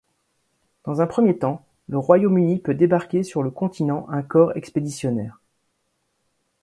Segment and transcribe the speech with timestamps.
[0.85, 5.39] Dans un premier temps, le Royaume-Uni peut débarquer sur le continent un corps expéditionnaire.